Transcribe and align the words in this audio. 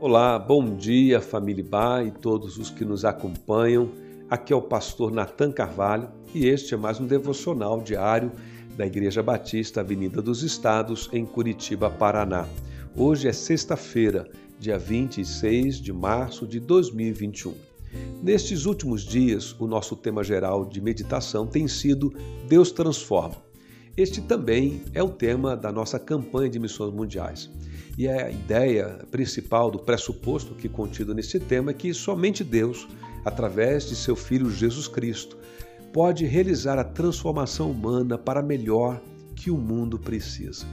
Olá, 0.00 0.38
bom 0.38 0.76
dia, 0.76 1.20
família 1.20 1.64
Bar 1.68 2.06
e 2.06 2.12
todos 2.12 2.56
os 2.56 2.70
que 2.70 2.84
nos 2.84 3.04
acompanham. 3.04 3.90
Aqui 4.30 4.52
é 4.52 4.56
o 4.56 4.62
pastor 4.62 5.10
Natan 5.10 5.50
Carvalho 5.50 6.08
e 6.32 6.46
este 6.46 6.72
é 6.72 6.76
mais 6.76 7.00
um 7.00 7.06
devocional 7.06 7.80
diário 7.80 8.30
da 8.76 8.86
Igreja 8.86 9.24
Batista 9.24 9.80
Avenida 9.80 10.22
dos 10.22 10.44
Estados, 10.44 11.10
em 11.12 11.26
Curitiba, 11.26 11.90
Paraná. 11.90 12.46
Hoje 12.96 13.26
é 13.26 13.32
sexta-feira, 13.32 14.30
dia 14.60 14.78
26 14.78 15.80
de 15.80 15.92
março 15.92 16.46
de 16.46 16.60
2021. 16.60 17.52
Nestes 18.22 18.66
últimos 18.66 19.02
dias, 19.02 19.52
o 19.58 19.66
nosso 19.66 19.96
tema 19.96 20.22
geral 20.22 20.64
de 20.64 20.80
meditação 20.80 21.44
tem 21.44 21.66
sido 21.66 22.14
Deus 22.46 22.70
transforma. 22.70 23.34
Este 23.96 24.20
também 24.20 24.80
é 24.94 25.02
o 25.02 25.08
tema 25.08 25.56
da 25.56 25.72
nossa 25.72 25.98
campanha 25.98 26.48
de 26.48 26.60
missões 26.60 26.94
mundiais. 26.94 27.50
E 27.98 28.06
a 28.06 28.30
ideia 28.30 29.04
principal 29.10 29.72
do 29.72 29.78
pressuposto 29.80 30.54
que 30.54 30.68
contido 30.68 31.12
nesse 31.12 31.40
tema 31.40 31.72
é 31.72 31.74
que 31.74 31.92
somente 31.92 32.44
Deus, 32.44 32.86
através 33.24 33.88
de 33.88 33.96
seu 33.96 34.14
Filho 34.14 34.48
Jesus 34.52 34.86
Cristo, 34.86 35.36
pode 35.92 36.24
realizar 36.24 36.78
a 36.78 36.84
transformação 36.84 37.72
humana 37.72 38.16
para 38.16 38.40
melhor 38.40 39.02
que 39.34 39.50
o 39.50 39.58
mundo 39.58 39.98
precisa. 39.98 40.64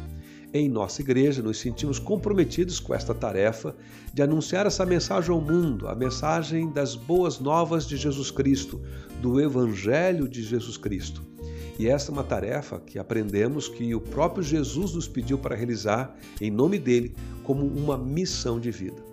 Em 0.53 0.69
nossa 0.69 1.01
igreja, 1.01 1.41
nos 1.41 1.57
sentimos 1.57 1.97
comprometidos 1.97 2.79
com 2.79 2.93
esta 2.93 3.11
tarefa 3.11 3.75
de 4.13 4.21
anunciar 4.21 4.67
essa 4.67 4.85
mensagem 4.85 5.31
ao 5.31 5.41
mundo, 5.41 5.87
a 5.87 5.95
mensagem 5.95 6.71
das 6.71 6.93
boas 6.93 7.39
novas 7.39 7.87
de 7.87 7.97
Jesus 7.97 8.29
Cristo, 8.29 8.79
do 9.19 9.41
Evangelho 9.41 10.29
de 10.29 10.43
Jesus 10.43 10.77
Cristo 10.77 11.34
e 11.77 11.87
essa 11.87 12.09
é 12.09 12.13
uma 12.13 12.23
tarefa 12.23 12.79
que 12.79 12.97
aprendemos 12.97 13.67
que 13.67 13.93
o 13.93 13.99
próprio 13.99 14.43
Jesus 14.43 14.93
nos 14.93 15.07
pediu 15.07 15.37
para 15.37 15.55
realizar 15.55 16.15
em 16.39 16.49
nome 16.49 16.79
dele, 16.79 17.13
como 17.43 17.65
uma 17.65 17.97
missão 17.97 18.59
de 18.59 18.71
vida. 18.71 19.03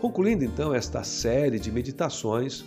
Concluindo 0.00 0.44
então 0.44 0.72
esta 0.72 1.02
série 1.02 1.58
de 1.58 1.72
meditações, 1.72 2.64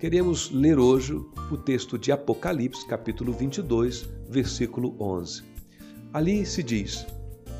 queremos 0.00 0.50
ler 0.50 0.78
hoje 0.78 1.14
o 1.14 1.56
texto 1.56 1.96
de 1.96 2.10
Apocalipse, 2.10 2.84
capítulo 2.86 3.32
22, 3.32 4.08
versículo 4.28 4.96
11. 4.98 5.44
Ali 6.12 6.44
se 6.44 6.62
diz: 6.62 7.06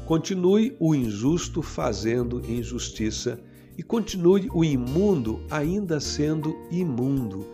Continue 0.07 0.77
o 0.81 0.93
injusto 0.93 1.63
fazendo 1.63 2.43
injustiça, 2.51 3.39
e 3.79 3.83
continue 3.83 4.49
o 4.53 4.65
imundo 4.65 5.41
ainda 5.51 6.01
sendo 6.01 6.57
imundo 6.71 7.47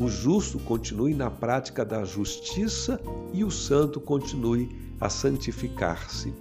o 0.00 0.08
justo 0.08 0.58
continue 0.58 1.12
na 1.12 1.30
prática 1.30 1.84
da 1.84 2.04
justiça 2.04 2.98
e 3.34 3.44
o 3.44 3.50
santo 3.50 4.00
continue 4.00 4.74
a 4.98 5.10
santificar-se. 5.10 6.32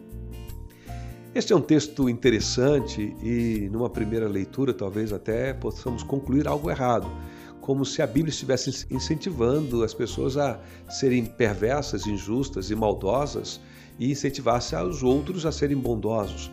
Este 1.36 1.52
é 1.52 1.56
um 1.56 1.62
texto 1.62 2.10
interessante 2.10 3.14
e, 3.22 3.70
numa 3.70 3.90
primeira 3.90 4.30
leitura, 4.30 4.74
talvez 4.74 5.12
até 5.12 5.54
possamos 5.54 6.04
concluir 6.04 6.48
algo 6.48 6.72
errado, 6.72 7.12
como 7.60 7.86
se 7.86 8.02
a 8.02 8.08
Bíblia 8.08 8.30
estivesse 8.30 8.88
incentivando 8.90 9.84
as 9.84 9.94
pessoas 9.94 10.38
a 10.38 10.58
serem 10.90 11.26
perversas, 11.26 12.08
injustas 12.08 12.72
e 12.72 12.76
maldosas 12.76 13.60
e 14.00 14.10
incentivasse 14.10 14.74
os 14.78 15.04
outros 15.04 15.46
a 15.46 15.52
serem 15.52 15.78
bondosos. 15.78 16.50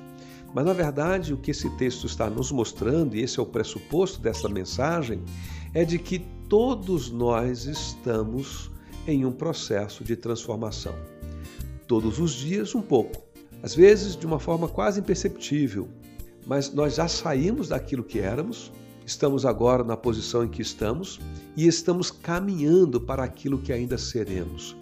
Mas, 0.52 0.64
na 0.64 0.72
verdade, 0.72 1.32
o 1.32 1.36
que 1.36 1.52
esse 1.52 1.70
texto 1.76 2.06
está 2.06 2.28
nos 2.28 2.50
mostrando, 2.50 3.14
e 3.14 3.22
esse 3.22 3.38
é 3.38 3.42
o 3.42 3.46
pressuposto 3.46 4.20
dessa 4.20 4.48
mensagem, 4.48 5.22
é 5.72 5.84
de 5.84 5.98
que 5.98 6.35
todos 6.48 7.10
nós 7.10 7.64
estamos 7.66 8.70
em 9.06 9.24
um 9.24 9.32
processo 9.32 10.04
de 10.04 10.16
transformação. 10.16 10.94
Todos 11.86 12.18
os 12.18 12.32
dias, 12.32 12.74
um 12.74 12.82
pouco. 12.82 13.22
Às 13.62 13.74
vezes, 13.74 14.16
de 14.16 14.26
uma 14.26 14.38
forma 14.38 14.68
quase 14.68 15.00
imperceptível. 15.00 15.88
Mas 16.46 16.72
nós 16.72 16.94
já 16.94 17.08
saímos 17.08 17.68
daquilo 17.68 18.04
que 18.04 18.20
éramos, 18.20 18.72
estamos 19.04 19.44
agora 19.44 19.82
na 19.82 19.96
posição 19.96 20.44
em 20.44 20.48
que 20.48 20.62
estamos 20.62 21.20
e 21.56 21.66
estamos 21.66 22.10
caminhando 22.10 23.00
para 23.00 23.24
aquilo 23.24 23.58
que 23.58 23.72
ainda 23.72 23.98
seremos. 23.98 24.76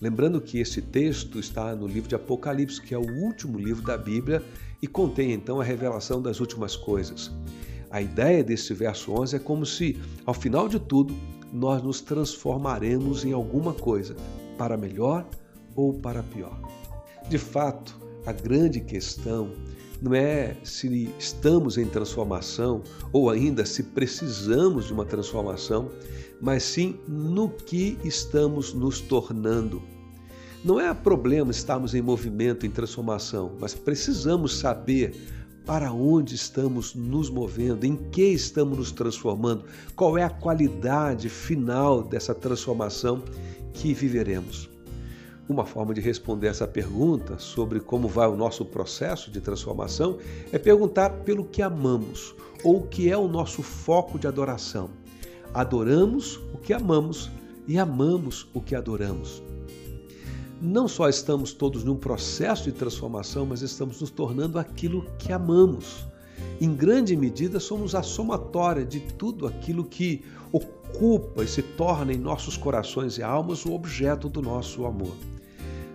Lembrando 0.00 0.40
que 0.40 0.58
esse 0.58 0.80
texto 0.80 1.38
está 1.38 1.74
no 1.74 1.86
livro 1.86 2.08
de 2.08 2.14
Apocalipse, 2.14 2.80
que 2.80 2.94
é 2.94 2.98
o 2.98 3.10
último 3.22 3.58
livro 3.58 3.82
da 3.82 3.96
Bíblia 3.96 4.42
e 4.82 4.86
contém 4.86 5.32
então 5.32 5.60
a 5.60 5.64
revelação 5.64 6.20
das 6.20 6.40
últimas 6.40 6.74
coisas. 6.76 7.30
A 7.90 8.00
ideia 8.00 8.44
desse 8.44 8.72
verso 8.72 9.12
11 9.12 9.36
é 9.36 9.38
como 9.38 9.66
se, 9.66 9.98
ao 10.24 10.32
final 10.32 10.68
de 10.68 10.78
tudo, 10.78 11.14
nós 11.52 11.82
nos 11.82 12.00
transformaremos 12.00 13.24
em 13.24 13.32
alguma 13.32 13.74
coisa, 13.74 14.14
para 14.56 14.76
melhor 14.76 15.26
ou 15.74 15.92
para 15.94 16.22
pior. 16.22 16.56
De 17.28 17.36
fato, 17.36 17.98
a 18.24 18.32
grande 18.32 18.80
questão 18.80 19.50
não 20.00 20.14
é 20.14 20.56
se 20.62 21.12
estamos 21.18 21.76
em 21.76 21.86
transformação 21.86 22.82
ou 23.12 23.28
ainda 23.28 23.66
se 23.66 23.82
precisamos 23.82 24.86
de 24.86 24.92
uma 24.92 25.04
transformação, 25.04 25.90
mas 26.40 26.62
sim 26.62 26.96
no 27.08 27.48
que 27.50 27.98
estamos 28.04 28.72
nos 28.72 29.00
tornando. 29.00 29.82
Não 30.64 30.78
é 30.78 30.92
problema 30.94 31.50
estarmos 31.50 31.94
em 31.94 32.02
movimento, 32.02 32.66
em 32.66 32.70
transformação, 32.70 33.56
mas 33.58 33.74
precisamos 33.74 34.58
saber 34.58 35.14
para 35.64 35.92
onde 35.92 36.34
estamos 36.34 36.94
nos 36.94 37.30
movendo, 37.30 37.84
em 37.84 37.96
que 37.96 38.24
estamos 38.24 38.78
nos 38.78 38.92
transformando, 38.92 39.64
qual 39.94 40.16
é 40.16 40.24
a 40.24 40.30
qualidade 40.30 41.28
final 41.28 42.02
dessa 42.02 42.34
transformação 42.34 43.22
que 43.72 43.94
viveremos. 43.94 44.68
Uma 45.48 45.66
forma 45.66 45.92
de 45.92 46.00
responder 46.00 46.46
essa 46.46 46.66
pergunta 46.66 47.38
sobre 47.38 47.80
como 47.80 48.08
vai 48.08 48.28
o 48.28 48.36
nosso 48.36 48.64
processo 48.64 49.30
de 49.30 49.40
transformação 49.40 50.18
é 50.52 50.58
perguntar 50.58 51.10
pelo 51.24 51.44
que 51.44 51.60
amamos 51.60 52.34
ou 52.62 52.78
o 52.78 52.86
que 52.86 53.10
é 53.10 53.16
o 53.16 53.26
nosso 53.26 53.62
foco 53.62 54.18
de 54.18 54.28
adoração. 54.28 54.90
Adoramos 55.52 56.36
o 56.54 56.58
que 56.58 56.72
amamos 56.72 57.30
e 57.66 57.78
amamos 57.78 58.48
o 58.54 58.60
que 58.60 58.76
adoramos 58.76 59.42
não 60.60 60.86
só 60.86 61.08
estamos 61.08 61.54
todos 61.54 61.84
num 61.84 61.96
processo 61.96 62.64
de 62.64 62.72
transformação, 62.72 63.46
mas 63.46 63.62
estamos 63.62 64.00
nos 64.00 64.10
tornando 64.10 64.58
aquilo 64.58 65.06
que 65.18 65.32
amamos. 65.32 66.04
Em 66.60 66.74
grande 66.74 67.16
medida, 67.16 67.58
somos 67.58 67.94
a 67.94 68.02
somatória 68.02 68.84
de 68.84 69.00
tudo 69.00 69.46
aquilo 69.46 69.84
que 69.84 70.22
ocupa 70.52 71.42
e 71.42 71.48
se 71.48 71.62
torna 71.62 72.12
em 72.12 72.18
nossos 72.18 72.56
corações 72.56 73.16
e 73.16 73.22
almas 73.22 73.64
o 73.64 73.72
objeto 73.72 74.28
do 74.28 74.42
nosso 74.42 74.84
amor. 74.84 75.14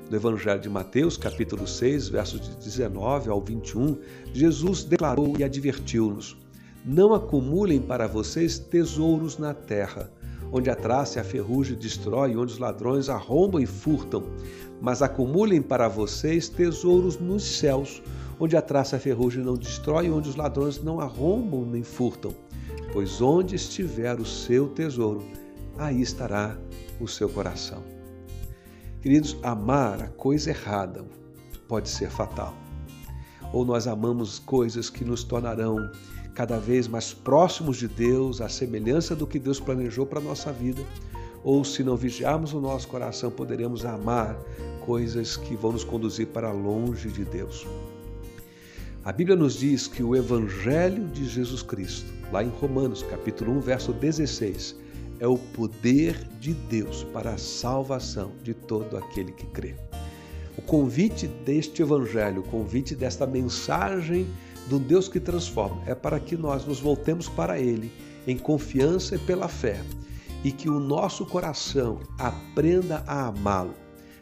No 0.09 0.17
Evangelho 0.17 0.61
de 0.61 0.69
Mateus, 0.69 1.17
capítulo 1.17 1.67
6, 1.67 2.09
versos 2.09 2.41
de 2.41 2.55
19 2.55 3.29
ao 3.29 3.41
21, 3.41 3.97
Jesus 4.33 4.83
declarou 4.83 5.35
e 5.37 5.43
advertiu-nos: 5.43 6.37
Não 6.83 7.13
acumulem 7.13 7.79
para 7.79 8.07
vocês 8.07 8.57
tesouros 8.57 9.37
na 9.37 9.53
terra 9.53 10.11
onde 10.55 10.69
a 10.69 10.75
traça 10.75 11.19
e 11.19 11.21
a 11.21 11.23
ferrugem 11.23 11.77
destrói, 11.77 12.37
onde 12.37 12.53
os 12.53 12.59
ladrões 12.59 13.09
arrombam 13.09 13.59
e 13.59 13.65
furtam. 13.65 14.23
Mas 14.81 15.01
acumulem 15.01 15.61
para 15.61 15.89
vocês 15.89 16.47
tesouros 16.47 17.19
nos 17.19 17.43
céus, 17.43 18.01
onde 18.39 18.55
a 18.55 18.61
traça 18.61 18.95
e 18.95 18.97
a 18.97 18.99
ferrugem 19.01 19.43
não 19.43 19.55
destrói, 19.55 20.09
onde 20.09 20.29
os 20.29 20.37
ladrões 20.37 20.81
não 20.81 21.01
arrombam 21.01 21.65
nem 21.65 21.83
furtam. 21.83 22.33
Pois 22.93 23.21
onde 23.21 23.55
estiver 23.55 24.17
o 24.17 24.25
seu 24.25 24.69
tesouro, 24.69 25.25
aí 25.77 26.01
estará 26.01 26.57
o 27.01 27.07
seu 27.07 27.27
coração. 27.27 27.83
Queridos, 29.01 29.35
amar 29.43 30.01
a 30.03 30.07
coisa 30.07 30.51
errada 30.51 31.03
pode 31.67 31.89
ser 31.89 32.09
fatal. 32.09 32.53
Ou 33.51 33.65
nós 33.65 33.87
amamos 33.87 34.39
coisas 34.39 34.89
que 34.89 35.03
nos 35.03 35.21
tornarão 35.21 35.91
cada 36.35 36.59
vez 36.59 36.85
mais 36.85 37.13
próximos 37.13 37.77
de 37.77 37.87
Deus, 37.87 38.41
à 38.41 38.49
semelhança 38.49 39.15
do 39.15 39.25
que 39.25 39.39
Deus 39.39 39.57
planejou 39.57 40.05
para 40.05 40.19
a 40.19 40.23
nossa 40.23 40.51
vida, 40.51 40.83
ou 41.41 41.63
se 41.63 41.81
não 41.81 41.95
vigiarmos 41.95 42.53
o 42.53 42.59
nosso 42.59 42.89
coração, 42.89 43.31
poderemos 43.31 43.85
amar 43.85 44.37
coisas 44.85 45.37
que 45.37 45.55
vão 45.55 45.71
nos 45.71 45.85
conduzir 45.85 46.27
para 46.27 46.51
longe 46.51 47.09
de 47.09 47.23
Deus. 47.23 47.65
A 49.05 49.13
Bíblia 49.13 49.37
nos 49.37 49.53
diz 49.53 49.87
que 49.87 50.03
o 50.03 50.15
Evangelho 50.15 51.07
de 51.07 51.25
Jesus 51.25 51.61
Cristo, 51.61 52.11
lá 52.31 52.43
em 52.43 52.49
Romanos, 52.49 53.01
capítulo 53.03 53.53
1, 53.53 53.59
verso 53.61 53.93
16, 53.93 54.75
é 55.19 55.27
o 55.27 55.37
poder 55.37 56.17
de 56.41 56.53
Deus 56.53 57.03
para 57.13 57.31
a 57.31 57.37
salvação 57.37 58.33
de 58.43 58.53
todo 58.53 58.97
aquele 58.97 59.31
que 59.31 59.45
crê. 59.45 59.75
O 60.57 60.61
convite 60.61 61.27
deste 61.27 61.81
Evangelho, 61.81 62.41
o 62.41 62.45
convite 62.45 62.95
desta 62.95 63.25
mensagem 63.25 64.27
do 64.67 64.79
Deus 64.79 65.07
que 65.07 65.19
transforma, 65.19 65.81
é 65.85 65.93
para 65.93 66.19
que 66.19 66.35
nós 66.35 66.65
nos 66.65 66.79
voltemos 66.79 67.27
para 67.29 67.59
Ele 67.59 67.91
em 68.27 68.37
confiança 68.37 69.15
e 69.15 69.19
pela 69.19 69.47
fé 69.47 69.81
e 70.43 70.51
que 70.51 70.69
o 70.69 70.79
nosso 70.79 71.25
coração 71.25 71.99
aprenda 72.19 73.03
a 73.07 73.27
amá-lo. 73.27 73.73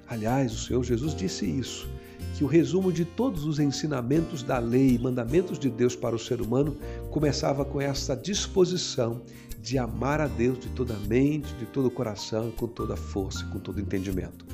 Aliás, 0.08 0.54
o 0.54 0.58
Senhor 0.58 0.84
Jesus 0.84 1.14
disse 1.14 1.46
isso, 1.46 1.88
que 2.36 2.44
o 2.44 2.48
resumo 2.48 2.92
de 2.92 3.04
todos 3.04 3.46
os 3.46 3.60
ensinamentos 3.60 4.42
da 4.42 4.58
lei 4.58 4.96
e 4.96 5.00
mandamentos 5.00 5.60
de 5.60 5.70
Deus 5.70 5.96
para 5.96 6.16
o 6.16 6.20
ser 6.20 6.42
humano 6.42 6.78
começava 7.12 7.66
com 7.66 7.80
essa 7.80 8.16
disposição 8.16 9.22
de 9.62 9.78
amar 9.78 10.20
a 10.20 10.28
Deus 10.28 10.60
de 10.60 10.70
toda 10.70 10.94
a 10.94 11.00
mente, 11.00 11.54
de 11.56 11.66
todo 11.66 11.88
o 11.88 11.92
coração, 11.92 12.52
com 12.52 12.68
toda 12.68 12.96
a 12.96 12.98
força, 12.98 13.46
com 13.46 13.60
todo 13.60 13.78
o 13.78 13.82
entendimento. 13.82 14.46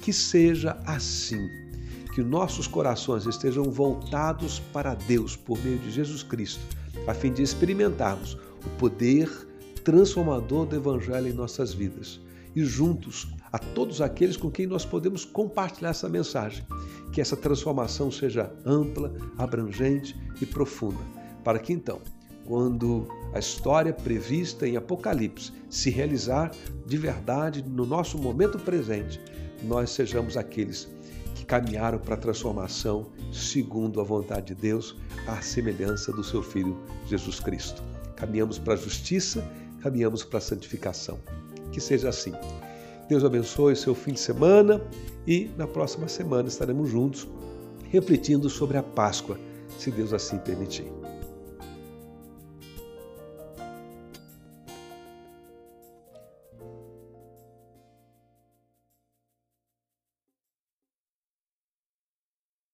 Que 0.00 0.12
seja 0.12 0.76
assim 0.84 1.48
que 2.14 2.22
nossos 2.22 2.68
corações 2.68 3.26
estejam 3.26 3.64
voltados 3.64 4.60
para 4.72 4.94
Deus 4.94 5.34
por 5.34 5.58
meio 5.64 5.78
de 5.78 5.90
Jesus 5.90 6.22
Cristo, 6.22 6.60
a 7.08 7.12
fim 7.12 7.32
de 7.32 7.42
experimentarmos 7.42 8.38
o 8.64 8.70
poder 8.78 9.28
transformador 9.82 10.64
do 10.64 10.76
Evangelho 10.76 11.26
em 11.26 11.32
nossas 11.32 11.74
vidas. 11.74 12.20
E 12.54 12.64
juntos 12.64 13.26
a 13.52 13.58
todos 13.58 14.00
aqueles 14.00 14.36
com 14.36 14.48
quem 14.48 14.64
nós 14.64 14.84
podemos 14.84 15.24
compartilhar 15.24 15.90
essa 15.90 16.08
mensagem, 16.08 16.64
que 17.12 17.20
essa 17.20 17.36
transformação 17.36 18.12
seja 18.12 18.52
ampla, 18.64 19.12
abrangente 19.36 20.16
e 20.40 20.46
profunda, 20.46 21.00
para 21.42 21.58
que 21.58 21.72
então, 21.72 22.00
quando 22.44 23.08
a 23.32 23.40
história 23.40 23.92
prevista 23.92 24.68
em 24.68 24.76
Apocalipse 24.76 25.52
se 25.68 25.90
realizar 25.90 26.52
de 26.86 26.96
verdade 26.96 27.60
no 27.60 27.84
nosso 27.84 28.16
momento 28.18 28.56
presente, 28.56 29.20
nós 29.64 29.90
sejamos 29.90 30.36
aqueles 30.36 30.84
que 30.84 31.03
caminharam 31.44 31.98
para 31.98 32.14
a 32.14 32.18
transformação 32.18 33.06
segundo 33.32 34.00
a 34.00 34.04
vontade 34.04 34.54
de 34.54 34.54
Deus, 34.54 34.96
à 35.26 35.40
semelhança 35.40 36.12
do 36.12 36.24
seu 36.24 36.42
Filho 36.42 36.76
Jesus 37.06 37.40
Cristo. 37.40 37.82
Caminhamos 38.16 38.58
para 38.58 38.74
a 38.74 38.76
justiça, 38.76 39.46
caminhamos 39.80 40.24
para 40.24 40.38
a 40.38 40.42
santificação. 40.42 41.18
Que 41.72 41.80
seja 41.80 42.08
assim. 42.08 42.32
Deus 43.08 43.24
abençoe 43.24 43.76
seu 43.76 43.94
fim 43.94 44.12
de 44.12 44.20
semana 44.20 44.80
e 45.26 45.50
na 45.56 45.66
próxima 45.66 46.08
semana 46.08 46.48
estaremos 46.48 46.88
juntos 46.88 47.28
refletindo 47.90 48.48
sobre 48.50 48.76
a 48.76 48.82
Páscoa, 48.82 49.38
se 49.78 49.90
Deus 49.90 50.12
assim 50.12 50.38
permitir. 50.38 51.03